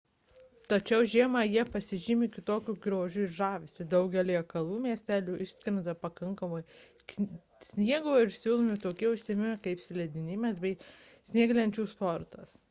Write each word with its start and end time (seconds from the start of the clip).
tačiau 0.71 1.01
žiemą 1.09 1.41
jie 1.55 1.63
pasižymi 1.73 2.29
kitokiu 2.37 2.73
grožiu 2.85 3.25
ir 3.25 3.35
žavesiu 3.39 3.85
daugelyje 3.91 4.41
kalvų 4.55 4.79
miestelių 4.87 5.35
iškrenta 5.47 5.95
pakankamai 6.07 6.63
sniego 7.69 8.17
ir 8.25 8.33
siūlomi 8.41 8.81
tokie 8.89 9.11
užsiėmimai 9.13 9.53
kaip 9.69 9.85
slidinėjimas 9.87 10.59
bei 10.67 10.75
snieglenčių 11.31 11.89
sportas 11.97 12.55